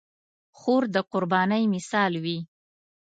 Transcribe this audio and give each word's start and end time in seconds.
خور 0.57 0.83
د 0.93 0.97
قربانۍ 1.11 1.63
مثال 1.75 2.13
وي. 2.23 2.37